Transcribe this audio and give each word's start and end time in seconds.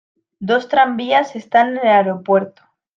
Dos 0.39 0.67
tranvías 0.67 1.35
están 1.35 1.77
en 1.77 1.83
el 1.83 1.87
aeropuerto. 1.89 2.63